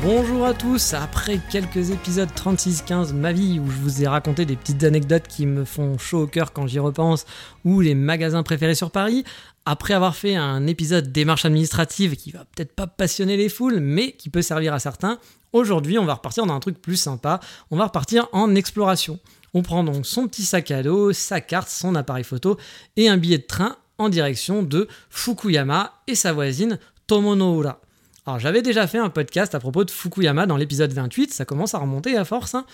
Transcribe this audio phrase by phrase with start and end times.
[0.00, 4.54] Bonjour à tous, après quelques épisodes 36-15 ma vie où je vous ai raconté des
[4.54, 7.26] petites anecdotes qui me font chaud au cœur quand j'y repense
[7.64, 9.24] ou les magasins préférés sur Paris,
[9.64, 14.12] après avoir fait un épisode démarche administrative qui va peut-être pas passionner les foules mais
[14.12, 15.18] qui peut servir à certains,
[15.52, 17.40] aujourd'hui on va repartir dans un truc plus sympa,
[17.72, 19.18] on va repartir en exploration.
[19.52, 22.56] On prend donc son petit sac à dos, sa carte, son appareil photo
[22.96, 27.80] et un billet de train en direction de Fukuyama et sa voisine Tomonoura.
[28.28, 31.72] Alors j'avais déjà fait un podcast à propos de Fukuyama dans l'épisode 28, ça commence
[31.74, 32.66] à remonter à force, hein,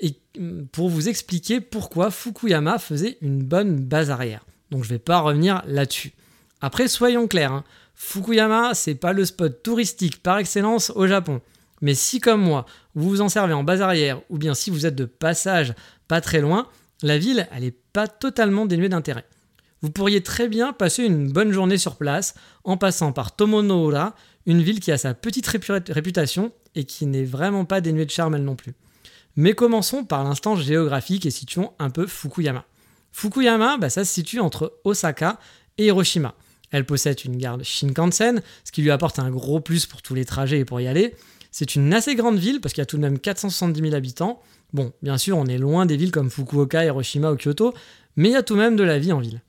[0.00, 4.46] et mm, pour vous expliquer pourquoi Fukuyama faisait une bonne base arrière.
[4.70, 6.12] Donc je vais pas revenir là-dessus.
[6.62, 11.42] Après soyons clairs, hein, Fukuyama c'est pas le spot touristique par excellence au Japon.
[11.82, 14.86] Mais si comme moi, vous vous en servez en base arrière, ou bien si vous
[14.86, 15.74] êtes de passage
[16.08, 16.68] pas très loin,
[17.02, 19.26] la ville elle est pas totalement dénuée d'intérêt.
[19.82, 24.14] Vous pourriez très bien passer une bonne journée sur place en passant par Tomonoura,
[24.46, 28.34] une ville qui a sa petite réputation et qui n'est vraiment pas dénuée de charme
[28.34, 28.74] elle non plus.
[29.36, 32.64] Mais commençons par l'instant géographique et situons un peu Fukuyama.
[33.12, 35.38] Fukuyama, bah, ça se situe entre Osaka
[35.78, 36.34] et Hiroshima.
[36.70, 40.24] Elle possède une gare Shinkansen, ce qui lui apporte un gros plus pour tous les
[40.24, 41.14] trajets et pour y aller.
[41.50, 44.42] C'est une assez grande ville parce qu'il y a tout de même 470 000 habitants.
[44.72, 47.74] Bon, bien sûr, on est loin des villes comme Fukuoka, Hiroshima ou Kyoto,
[48.16, 49.42] mais il y a tout de même de la vie en ville.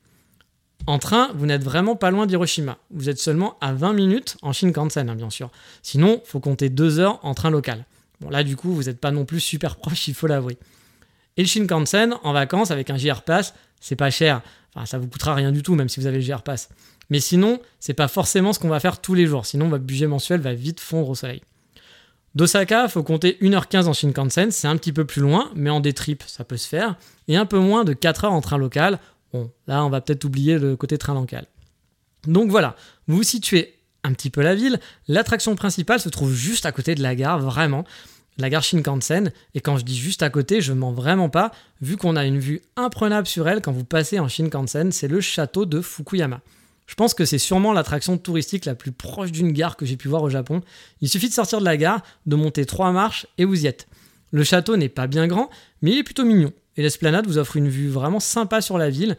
[0.86, 2.78] En train, vous n'êtes vraiment pas loin d'Hiroshima.
[2.90, 5.50] Vous êtes seulement à 20 minutes en Shinkansen, hein, bien sûr.
[5.82, 7.86] Sinon, faut compter 2 heures en train local.
[8.20, 10.58] Bon, là, du coup, vous n'êtes pas non plus super proche, il faut l'avouer.
[11.36, 14.42] Et le Shinkansen, en vacances, avec un JR Pass, c'est pas cher.
[14.74, 16.68] Enfin, ça vous coûtera rien du tout, même si vous avez le JR Pass.
[17.10, 19.46] Mais sinon, c'est pas forcément ce qu'on va faire tous les jours.
[19.46, 21.42] Sinon, votre budget mensuel va vite fondre au soleil.
[22.34, 26.24] D'Osaka, faut compter 1h15 en Shinkansen, c'est un petit peu plus loin, mais en détrip,
[26.26, 26.96] ça peut se faire.
[27.28, 28.98] Et un peu moins de 4 heures en train local,
[29.34, 31.46] Bon, là, on va peut-être oublier le côté train local.
[32.28, 32.76] Donc voilà,
[33.08, 33.74] vous situez
[34.04, 34.78] un petit peu la ville.
[35.08, 37.84] L'attraction principale se trouve juste à côté de la gare, vraiment.
[38.38, 39.32] La gare Shinkansen.
[39.54, 41.50] Et quand je dis juste à côté, je mens vraiment pas,
[41.80, 45.20] vu qu'on a une vue imprenable sur elle quand vous passez en Shinkansen, c'est le
[45.20, 46.40] château de Fukuyama.
[46.86, 50.06] Je pense que c'est sûrement l'attraction touristique la plus proche d'une gare que j'ai pu
[50.06, 50.60] voir au Japon.
[51.00, 53.88] Il suffit de sortir de la gare, de monter trois marches et vous y êtes.
[54.30, 55.50] Le château n'est pas bien grand,
[55.82, 58.90] mais il est plutôt mignon et l'esplanade vous offre une vue vraiment sympa sur la
[58.90, 59.16] ville,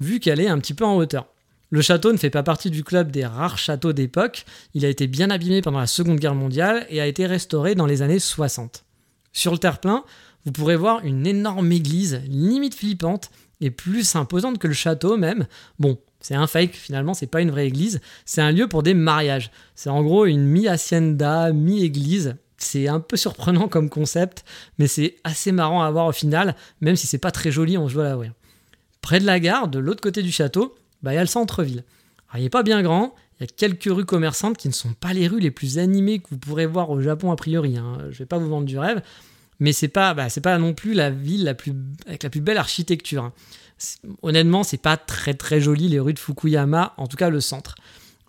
[0.00, 1.26] vu qu'elle est un petit peu en hauteur.
[1.70, 4.44] Le château ne fait pas partie du club des rares châteaux d'époque,
[4.74, 7.86] il a été bien abîmé pendant la Seconde Guerre mondiale et a été restauré dans
[7.86, 8.84] les années 60.
[9.32, 10.04] Sur le terre-plein,
[10.44, 13.30] vous pourrez voir une énorme église, limite flippante,
[13.60, 15.46] et plus imposante que le château même.
[15.78, 18.94] Bon, c'est un fake finalement, c'est pas une vraie église, c'est un lieu pour des
[18.94, 19.50] mariages.
[19.74, 24.44] C'est en gros une mi-hacienda, mi-église, c'est un peu surprenant comme concept,
[24.78, 27.88] mais c'est assez marrant à voir au final, même si c'est pas très joli, on
[27.88, 28.28] se voit voir.
[29.02, 31.84] Près de la gare, de l'autre côté du château, bah, il y a le centre-ville.
[32.34, 35.12] il n'est pas bien grand, il y a quelques rues commerçantes qui ne sont pas
[35.12, 37.76] les rues les plus animées que vous pourrez voir au Japon a priori.
[37.76, 37.98] Hein.
[38.10, 39.02] Je vais pas vous vendre du rêve,
[39.60, 41.74] mais c'est pas, bah, pas non plus la ville la plus,
[42.06, 43.24] avec la plus belle architecture.
[43.24, 43.32] Hein.
[44.22, 47.74] Honnêtement, c'est pas très très joli les rues de Fukuyama, en tout cas le centre.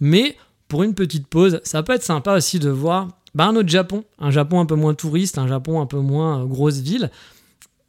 [0.02, 3.70] Mais pour une petite pause, ça peut être sympa aussi de voir bah, un autre
[3.70, 7.12] Japon, un Japon un peu moins touriste, un Japon un peu moins euh, grosse ville.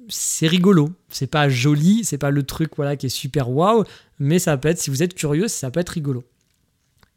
[0.08, 3.84] C'est rigolo, c'est pas joli, c'est pas le truc voilà qui est super waouh,
[4.18, 6.24] mais ça peut être, si vous êtes curieux, ça peut être rigolo.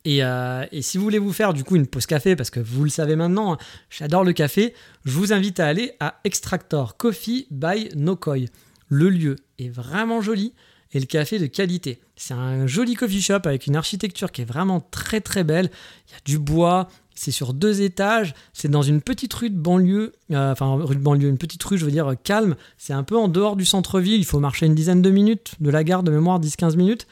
[0.03, 2.59] Et, euh, et, si vous voulez vous faire du coup une pause café, parce que
[2.59, 3.57] vous le savez maintenant, hein,
[3.89, 4.73] j'adore le café,
[5.05, 8.47] je vous invite à aller à Extractor Coffee by Nokoi.
[8.89, 10.53] Le lieu est vraiment joli
[10.91, 12.01] et le café de qualité.
[12.15, 15.69] C'est un joli coffee shop avec une architecture qui est vraiment très très belle.
[16.07, 19.57] Il y a du bois, c'est sur deux étages, c'est dans une petite rue de
[19.57, 22.55] banlieue, euh, enfin rue de banlieue, une petite rue, je veux dire, calme.
[22.77, 25.69] C'est un peu en dehors du centre-ville, il faut marcher une dizaine de minutes, de
[25.69, 27.07] la gare de mémoire 10-15 minutes.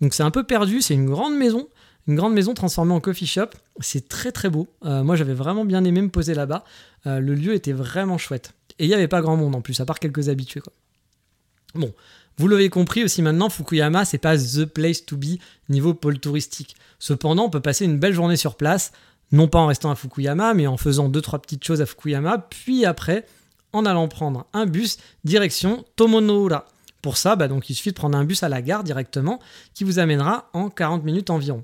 [0.00, 1.68] Donc c'est un peu perdu, c'est une grande maison,
[2.06, 3.48] une grande maison transformée en coffee shop.
[3.80, 4.68] C'est très très beau.
[4.84, 6.64] Euh, moi j'avais vraiment bien aimé me poser là-bas.
[7.06, 8.52] Euh, le lieu était vraiment chouette.
[8.78, 10.60] Et il n'y avait pas grand monde en plus, à part quelques habitués.
[11.74, 11.92] Bon,
[12.38, 16.74] Vous l'avez compris aussi maintenant, Fukuyama, c'est pas the place to be niveau pôle touristique.
[16.98, 18.92] Cependant, on peut passer une belle journée sur place,
[19.32, 22.38] non pas en restant à Fukuyama, mais en faisant deux trois petites choses à Fukuyama,
[22.38, 23.26] puis après
[23.72, 26.66] en allant prendre un bus direction Tomonoura.
[27.02, 29.38] Pour ça, bah, donc, il suffit de prendre un bus à la gare directement
[29.74, 31.62] qui vous amènera en 40 minutes environ.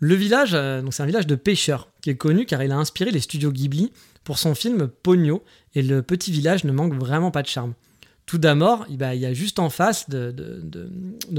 [0.00, 3.10] Le village, euh, c'est un village de pêcheurs qui est connu car il a inspiré
[3.10, 3.92] les studios Ghibli
[4.24, 5.44] pour son film Pogno
[5.74, 7.74] et le petit village ne manque vraiment pas de charme.
[8.26, 10.34] Tout d'abord, il y a juste en face de,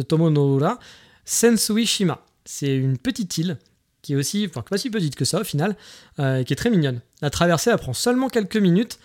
[0.07, 0.79] Tomonoura
[1.25, 2.23] Sensui Shima.
[2.45, 3.57] C'est une petite île
[4.05, 5.75] qui est aussi, enfin pas si petite que ça au final,
[6.19, 7.01] euh, qui est très mignonne.
[7.23, 8.99] La traversée elle prend seulement quelques minutes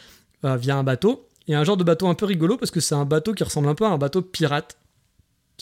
[0.45, 2.95] euh, via un bateau et un genre de bateau un peu rigolo parce que c'est
[2.95, 4.77] un bateau qui ressemble un peu à un bateau pirate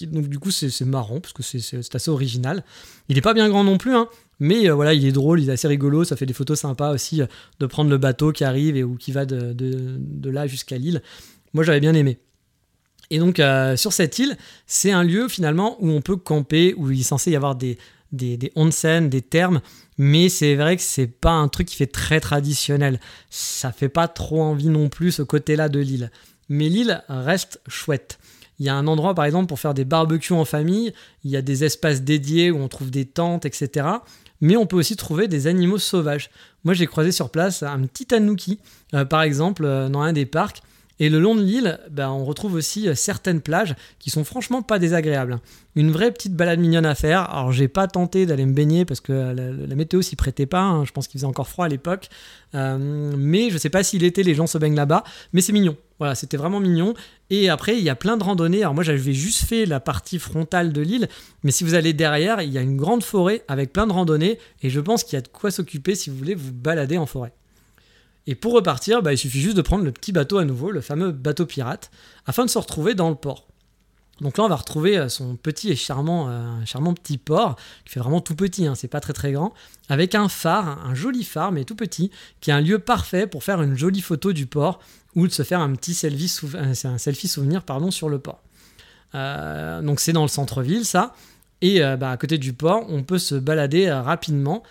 [0.07, 2.65] donc du coup c'est marrant parce que c'est assez original.
[3.09, 4.09] Il n'est pas bien grand non plus, hein,
[4.41, 6.93] mais euh, voilà, il est drôle, il est assez rigolo, ça fait des photos sympas
[6.93, 7.21] aussi
[7.61, 11.01] de prendre le bateau qui arrive et ou qui va de, là jusqu'à l'île.
[11.53, 12.19] Moi j'avais bien aimé.
[13.11, 13.41] Et donc
[13.77, 14.37] sur cette île,
[14.67, 17.79] c'est un lieu finalement où on peut camper, où il est censé y avoir des,
[18.13, 19.61] des, onsen, des thermes,
[19.99, 23.01] mais c'est vrai que c'est pas un truc qui fait très traditionnel.
[23.31, 26.11] Ça fait pas trop envie non plus ce côté-là de l'île.
[26.49, 28.19] Mais l'île reste chouette.
[28.59, 30.93] Il y a un endroit, par exemple, pour faire des barbecues en famille.
[31.25, 33.87] Il y a des espaces dédiés où on trouve des tentes, etc.
[34.41, 36.31] Mais on peut aussi trouver des animaux sauvages.
[36.65, 38.59] Moi, j'ai croisé sur place un petit tanuki,
[38.95, 40.63] euh, par exemple, euh, dans un des parcs.
[41.01, 44.63] Et le long de l'île, ben, on retrouve aussi euh, certaines plages qui sont franchement
[44.63, 45.41] pas désagréables.
[45.77, 47.31] Une vraie petite balade mignonne à faire.
[47.31, 50.63] Alors j'ai pas tenté d'aller me baigner parce que la, météo s'y prêtait pas.
[50.63, 50.85] Hein.
[50.85, 52.09] Je pense qu'il faisait encore froid à l'époque.
[52.55, 55.05] Euh, mais je sais pas si l'été les gens se baignent là-bas.
[55.33, 55.77] Mais c'est mignon.
[56.01, 56.95] Voilà, c'était vraiment mignon.
[57.31, 58.63] Et après, il y a plein de randonnées.
[58.63, 61.09] Alors moi, j'avais juste fait la partie frontale de l'île.
[61.45, 64.39] Mais si vous allez derrière, il y a une grande forêt avec plein de randonnées.
[64.63, 67.07] Et je pense qu'il y a de quoi s'occuper si vous voulez vous balader en
[67.07, 67.33] forêt.
[68.31, 70.83] Et pour repartir, bah, il suffit juste de prendre le petit bateau à nouveau, le
[70.83, 71.91] fameux bateau pirate,
[72.27, 73.49] afin de se retrouver dans le port.
[74.21, 77.95] Donc là, on va retrouver euh, son petit et charmant, euh, charmant petit port, qui
[77.95, 79.55] fait vraiment tout petit, hein, c'est pas très très grand,
[79.89, 82.11] avec un phare, un joli phare, mais tout petit,
[82.43, 84.79] qui est un lieu parfait pour faire une jolie photo du port
[85.15, 88.43] ou de se faire un petit selfie, euh, souvenir sur le port.
[89.15, 91.15] donc c'est dans le centre-ville, ça.
[91.63, 94.63] Et bah, à côté du port, on peut se balader rapidement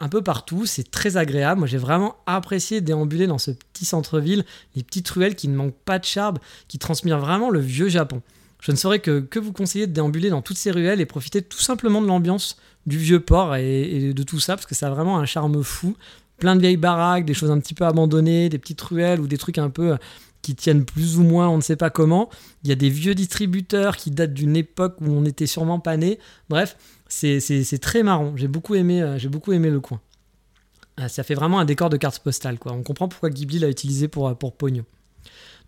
[0.00, 1.60] un peu partout, c'est très agréable.
[1.60, 4.44] Moi j'ai vraiment apprécié déambuler dans ce petit centre-ville,
[4.74, 6.38] les petites ruelles qui ne manquent pas de charme,
[6.68, 8.22] qui transmirent vraiment le vieux Japon.
[8.60, 11.42] Je ne saurais que, que vous conseiller de déambuler dans toutes ces ruelles et profiter
[11.42, 12.56] tout simplement de l'ambiance
[12.86, 15.96] du vieux port et, de tout ça, parce que ça a vraiment un charme fou.
[16.38, 19.38] Plein de vieilles baraques, des choses un petit peu abandonnées, des petites ruelles ou des
[19.38, 19.96] trucs un peu
[20.46, 22.30] qui tiennent plus ou moins, on ne sait pas comment.
[22.62, 25.96] Il y a des vieux distributeurs qui datent d'une époque où on était sûrement pas
[25.96, 26.20] né.
[26.48, 26.76] Bref,
[27.08, 28.36] c'est très marrant.
[28.36, 30.00] J'ai beaucoup, aimé, euh, beaucoup aimé le coin.
[31.00, 32.60] Euh, ça fait vraiment un décor de carte postale.
[32.60, 32.70] Quoi.
[32.74, 34.84] On comprend pourquoi Ghibli l'a utilisé pour, euh, pour Pogno.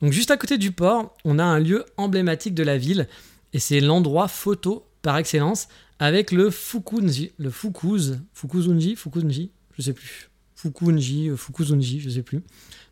[0.01, 3.09] Donc juste à côté du port, on a un lieu emblématique de la ville,
[3.53, 5.67] et c'est l'endroit photo par excellence,
[5.99, 12.45] avec le Fukunji, le Fukuz, Fukuzunji, Fukuzunji, je sais plus, Fukunji, Fukuzunji, je sais plus.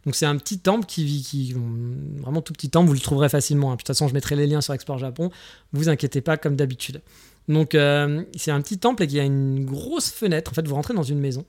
[0.07, 1.55] Donc c'est un petit temple qui vit, qui
[2.23, 3.73] vraiment tout petit temple, vous le trouverez facilement.
[3.73, 3.75] Hein.
[3.75, 5.31] De toute façon, je mettrai les liens sur Explore Japon.
[5.73, 7.03] Vous inquiétez pas, comme d'habitude.
[7.49, 10.53] Donc euh, c'est un petit temple et il y a une grosse fenêtre.
[10.53, 11.45] En fait, vous rentrez dans une maison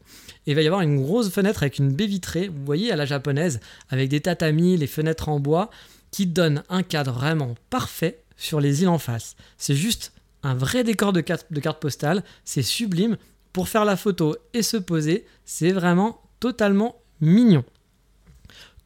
[0.45, 2.95] et il va y avoir une grosse fenêtre avec une baie vitrée, vous voyez, à
[2.95, 3.59] la japonaise,
[3.89, 5.69] avec des tatamis, les fenêtres en bois,
[6.11, 9.35] qui donnent un cadre vraiment parfait sur les îles en face.
[9.57, 10.13] C'est juste
[10.43, 13.17] un vrai décor de carte, de carte postale, c'est sublime.
[13.53, 17.63] Pour faire la photo et se poser, c'est vraiment totalement mignon.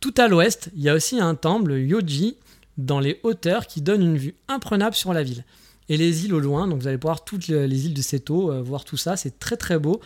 [0.01, 2.35] Tout à l'ouest, il y a aussi un temple, le Yoji,
[2.77, 5.45] dans les hauteurs qui donne une vue imprenable sur la ville
[5.89, 6.67] et les îles au loin.
[6.67, 9.15] Donc vous allez pouvoir toutes les îles de Seto, euh, voir tout ça.
[9.15, 10.01] C'est très très beau,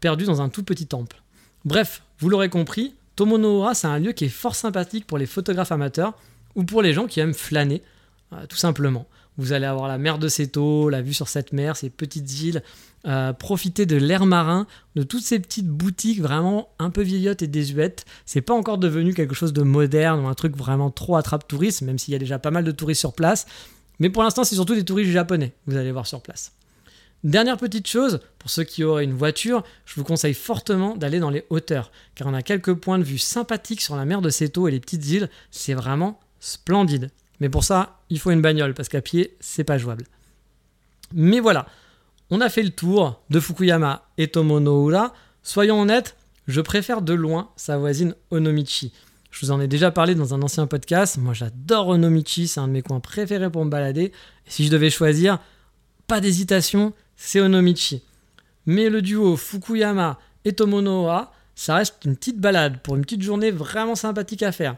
[0.00, 1.22] perdu dans un tout petit temple.
[1.64, 5.72] Bref, vous l'aurez compris, Tomonohara, c'est un lieu qui est fort sympathique pour les photographes
[5.72, 6.14] amateurs
[6.54, 7.82] ou pour les gens qui aiment flâner,
[8.34, 9.06] euh, tout simplement.
[9.40, 12.62] Vous allez avoir la mer de Seto, la vue sur cette mer, ces petites îles,
[13.06, 14.66] euh, profiter de l'air marin,
[14.96, 18.04] de toutes ces petites boutiques vraiment un peu vieillottes et désuètes.
[18.26, 21.86] C'est pas encore devenu quelque chose de moderne ou un truc vraiment trop attrape tourisme,
[21.86, 23.46] même s'il y a déjà pas mal de touristes sur place.
[23.98, 26.52] Mais pour l'instant, c'est surtout des touristes japonais, vous allez voir sur place.
[27.24, 31.30] Dernière petite chose, pour ceux qui auraient une voiture, je vous conseille fortement d'aller dans
[31.30, 34.68] les hauteurs, car on a quelques points de vue sympathiques sur la mer de Seto
[34.68, 37.10] et les petites îles, c'est vraiment splendide.
[37.40, 40.04] Mais pour ça, il faut une bagnole, parce qu'à pied, c'est pas jouable.
[41.12, 41.66] Mais voilà,
[42.30, 45.12] on a fait le tour de Fukuyama et Tomonoura.
[45.42, 46.16] Soyons honnêtes,
[46.46, 48.92] je préfère de loin sa voisine Onomichi.
[49.30, 51.16] Je vous en ai déjà parlé dans un ancien podcast.
[51.18, 54.04] Moi, j'adore Onomichi, c'est un de mes coins préférés pour me balader.
[54.04, 54.12] Et
[54.50, 55.38] si je devais choisir,
[56.06, 58.02] pas d'hésitation, c'est Onomichi.
[58.66, 63.50] Mais le duo Fukuyama et Tomonoa, ça reste une petite balade pour une petite journée
[63.50, 64.76] vraiment sympathique à faire.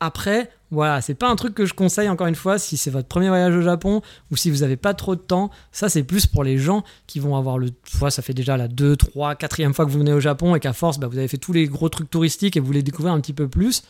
[0.00, 3.08] Après, voilà, c'est pas un truc que je conseille encore une fois si c'est votre
[3.08, 5.50] premier voyage au Japon ou si vous avez pas trop de temps.
[5.72, 7.68] Ça, c'est plus pour les gens qui vont avoir le.
[7.84, 10.60] Fois, ça fait déjà la 2, 3, 4 fois que vous venez au Japon et
[10.60, 13.12] qu'à force, bah, vous avez fait tous les gros trucs touristiques et vous voulez découvrir
[13.12, 13.82] un petit peu plus.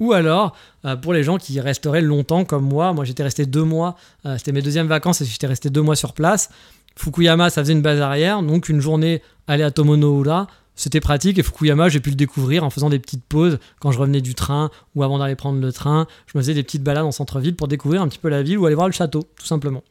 [0.00, 3.62] Ou alors, euh, pour les gens qui resteraient longtemps comme moi, moi j'étais resté deux
[3.62, 3.94] mois,
[4.26, 6.50] euh, c'était mes deuxièmes vacances et j'étais resté deux mois sur place.
[6.96, 11.42] Fukuyama, ça faisait une base arrière, donc une journée aller à Tomonoura, c'était pratique et
[11.42, 14.70] Fukuyama, j'ai pu le découvrir en faisant des petites pauses quand je revenais du train
[14.94, 16.06] ou avant d'aller prendre le train.
[16.26, 18.58] Je me faisais des petites balades en centre-ville pour découvrir un petit peu la ville
[18.58, 19.84] ou aller voir le château, tout simplement.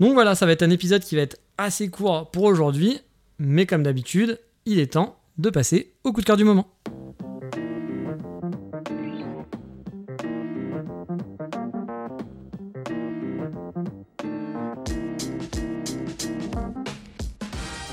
[0.00, 2.98] Donc voilà, ça va être un épisode qui va être assez court pour aujourd'hui,
[3.38, 6.66] mais comme d'habitude, il est temps de passer au coup de cœur du moment.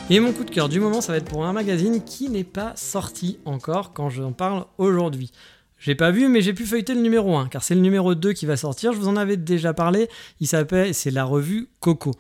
[0.10, 2.44] Et mon coup de cœur du moment, ça va être pour un magazine qui n'est
[2.44, 5.32] pas sorti encore quand j'en parle aujourd'hui.
[5.80, 8.34] J'ai pas vu, mais j'ai pu feuilleter le numéro 1, car c'est le numéro 2
[8.34, 8.92] qui va sortir.
[8.92, 10.10] Je vous en avais déjà parlé.
[10.42, 12.12] Il s'appelle, c'est la revue Coco.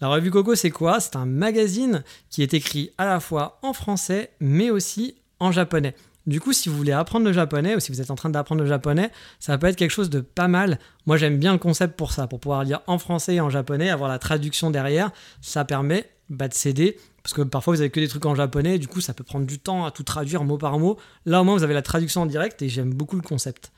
[0.00, 0.98] La revue Coco, c'est quoi?
[0.98, 5.94] C'est un magazine qui est écrit à la fois en français, mais aussi en japonais.
[6.26, 8.62] Du coup, si vous voulez apprendre le japonais ou si vous êtes en train d'apprendre
[8.62, 10.78] le japonais, ça peut être quelque chose de pas mal.
[11.06, 13.90] Moi, j'aime bien le concept pour ça, pour pouvoir lire en français et en japonais,
[13.90, 15.12] avoir la traduction derrière.
[15.40, 18.78] Ça permet bah, de s'aider parce que parfois vous avez que des trucs en japonais,
[18.78, 20.96] du coup ça peut prendre du temps à tout traduire mot par mot.
[21.26, 23.70] Là au moins vous avez la traduction en direct et j'aime beaucoup le concept.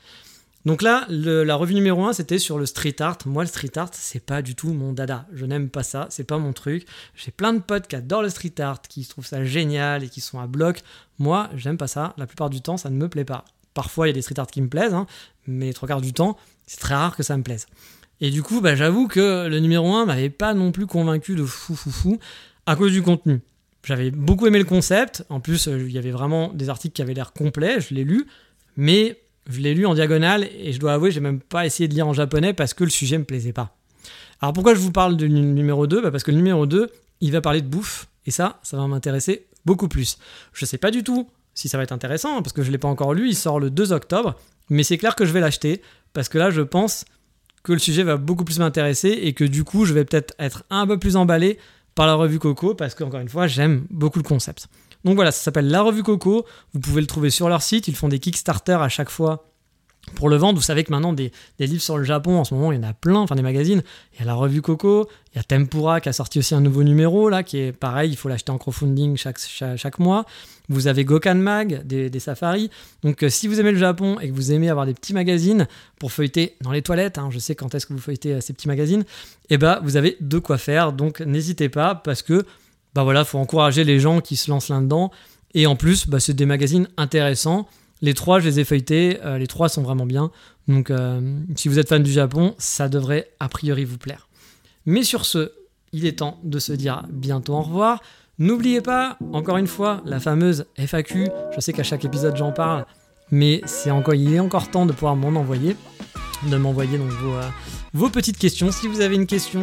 [0.64, 3.18] Donc là, la revue numéro 1, c'était sur le street art.
[3.24, 5.26] Moi, le street art, c'est pas du tout mon dada.
[5.32, 6.86] Je n'aime pas ça, c'est pas mon truc.
[7.16, 10.20] J'ai plein de potes qui adorent le street art, qui trouvent ça génial et qui
[10.20, 10.82] sont à bloc.
[11.18, 12.14] Moi, j'aime pas ça.
[12.18, 13.46] La plupart du temps, ça ne me plaît pas.
[13.74, 15.06] Parfois, il y a des street art qui me plaisent, hein,
[15.46, 17.66] mais trois quarts du temps, c'est très rare que ça me plaise.
[18.20, 21.44] Et du coup, bah, j'avoue que le numéro 1 m'avait pas non plus convaincu de
[21.44, 22.18] fou fou fou
[22.70, 23.40] à cause du contenu.
[23.82, 25.24] J'avais beaucoup aimé le concept.
[25.28, 27.80] En plus, euh, il y avait vraiment des articles qui avaient l'air complets.
[27.80, 28.26] Je l'ai lu,
[28.76, 31.94] mais je l'ai lu en diagonale et je dois avouer, j'ai même pas essayé de
[31.94, 33.76] lire en japonais parce que le sujet me plaisait pas.
[34.40, 36.90] Alors pourquoi je vous parle du numéro 2 bah Parce que le numéro 2,
[37.22, 40.18] il va parler de bouffe et ça, ça va m'intéresser beaucoup plus.
[40.52, 42.88] Je sais pas du tout si ça va être intéressant parce que je l'ai pas
[42.88, 43.28] encore lu.
[43.28, 44.36] Il sort le 2 octobre,
[44.68, 47.04] mais c'est clair que je vais l'acheter parce que là, je pense
[47.64, 50.62] que le sujet va beaucoup plus m'intéresser et que du coup, je vais peut-être être
[50.70, 51.58] un peu plus emballé
[51.94, 54.68] par la revue Coco parce qu'encore une fois, j'aime beaucoup le concept.
[55.04, 56.44] Donc voilà, ça s'appelle La Revue Coco.
[56.74, 57.88] Vous pouvez le trouver sur leur site.
[57.88, 59.49] Ils font des Kickstarter à chaque fois
[60.14, 60.58] pour le vendre.
[60.58, 62.88] Vous savez que maintenant, des, livres sur le Japon, en ce moment, il y en
[62.88, 63.82] a plein, enfin des magazines.
[64.14, 66.60] Il y a la revue Coco, il y a Tempura qui a sorti aussi un
[66.60, 70.24] nouveau numéro, là, qui est pareil, il faut l'acheter en crowdfunding chaque, chaque, mois.
[70.68, 72.70] Vous avez Gokan Mag, des, des safaris.
[73.02, 75.66] Donc, euh, si vous aimez le Japon et que vous aimez avoir des petits magazines
[75.98, 78.52] pour feuilleter dans les toilettes, hein, je sais quand est-ce que vous feuilletez euh, ces
[78.52, 79.02] petits magazines,
[79.48, 80.92] et eh ben, vous avez de quoi faire.
[80.92, 82.44] Donc, n'hésitez pas parce que,
[82.94, 85.10] bah voilà, faut encourager les gens qui se lancent là-dedans.
[85.54, 87.68] Et en plus, bah, c'est des magazines intéressants.
[88.02, 90.30] Les trois, je les ai feuilletés, euh, les trois sont vraiment bien.
[90.68, 94.28] Donc euh, si vous êtes fan du Japon, ça devrait a priori vous plaire.
[94.86, 95.52] Mais sur ce,
[95.92, 98.00] il est temps de se dire bientôt au revoir.
[98.38, 101.28] N'oubliez pas, encore une fois, la fameuse FAQ.
[101.54, 102.86] Je sais qu'à chaque épisode j'en parle,
[103.30, 105.76] mais c'est encore, il est encore temps de pouvoir m'en envoyer,
[106.48, 107.48] de m'envoyer donc vos, euh,
[107.92, 108.72] vos petites questions.
[108.72, 109.60] Si vous avez une question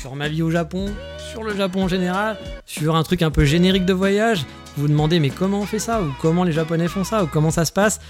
[0.00, 0.86] sur ma vie au Japon,
[1.30, 4.44] sur le Japon en général, sur un truc un peu générique de voyage,
[4.76, 7.50] vous demandez mais comment on fait ça ou comment les Japonais font ça ou comment
[7.50, 8.00] ça se passe,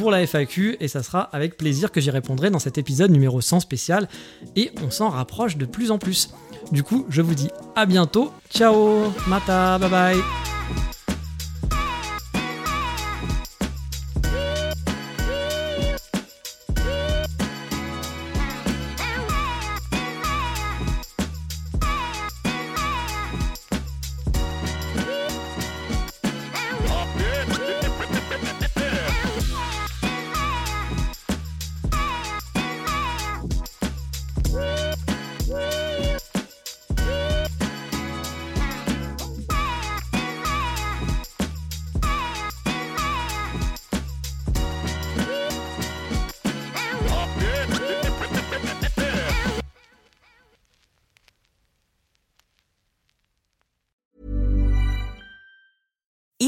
[0.00, 0.78] pour la FAQ.
[0.80, 4.08] Et ça sera avec plaisir que j'y répondrai dans cet épisode numéro 100 spécial.
[4.56, 6.30] Et on s'en rapproche de plus en plus.
[6.72, 8.32] Du coup, je vous dis à bientôt.
[8.50, 10.49] Ciao, mata, bye bye.